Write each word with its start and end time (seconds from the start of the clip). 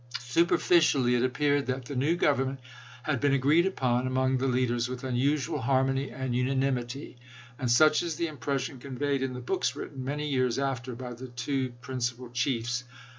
Superficially, 0.17 1.13
it 1.13 1.21
appeared 1.23 1.67
that 1.67 1.85
the 1.85 1.95
new 1.95 2.15
govern 2.15 2.47
ment 2.47 2.59
had 3.03 3.19
been 3.21 3.33
agreed 3.35 3.67
upon 3.67 4.07
among 4.07 4.39
the 4.39 4.47
leaders, 4.47 4.89
with 4.89 5.03
unusual 5.03 5.61
harmony 5.61 6.09
and 6.09 6.35
unanimity; 6.35 7.17
and 7.59 7.69
such 7.69 8.01
is 8.01 8.15
the 8.15 8.25
impression 8.25 8.79
conveyed 8.79 9.21
in 9.21 9.33
the 9.35 9.39
books 9.41 9.75
written 9.75 10.03
many 10.03 10.27
years 10.27 10.57
after 10.57 10.95
by 10.95 11.13
the 11.13 11.27
two 11.27 11.73
principal 11.81 12.31
chiefs. 12.31 12.83